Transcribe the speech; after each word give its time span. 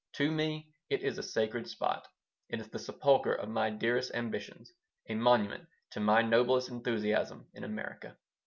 To 0.13 0.31
me 0.31 0.67
it 0.89 1.03
is 1.03 1.19
a 1.19 1.21
sacred 1.21 1.67
spot. 1.69 2.07
It 2.49 2.59
is 2.59 2.69
the 2.71 2.79
sepulcher 2.79 3.33
of 3.33 3.49
my 3.49 3.69
dearest 3.69 4.09
ambitions, 4.15 4.73
a 5.07 5.13
monument 5.13 5.67
to 5.91 5.99
my 5.99 6.23
noblest 6.23 6.69
enthusiasm 6.69 7.45
in 7.53 7.63
America. 7.63 8.17